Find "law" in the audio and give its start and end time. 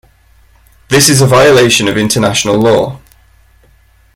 2.59-2.99